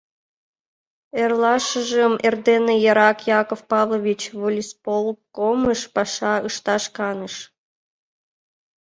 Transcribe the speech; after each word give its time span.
Эрлашыжым 1.21 2.13
эрдене 2.27 2.75
эрак 2.89 3.19
Яков 3.39 3.61
Павлович 3.71 4.21
волисполкомыш 4.39 5.81
паша 5.95 6.33
ышташ 6.47 6.83
каныш. 6.97 7.35